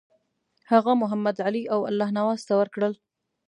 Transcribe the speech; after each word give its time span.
هغه 0.71 0.91
محمدعلي 1.01 1.63
او 1.73 1.79
الله 1.89 2.09
نواز 2.17 2.41
ته 2.47 2.53
ورکړل. 2.59 2.93